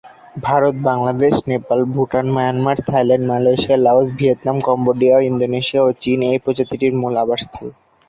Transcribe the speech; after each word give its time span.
Bharat, 0.43 0.75
Bangladesh, 0.89 1.33
Nepal, 1.47 1.79
Bhutan, 1.93 2.25
Myanmar, 2.31 2.77
Thailand, 2.87 3.25
Malaysia, 3.27 3.77
Laos, 3.77 4.07
Vietnam, 4.17 4.57
Cambodia, 4.59 5.15
Indonesia 5.21 5.81
ও 5.83 5.89
চীন 5.99 6.19
এই 6.29 6.39
প্রজাতিটির 6.45 6.93
মূল 6.95 7.13
আবাসস্থল। 7.23 7.67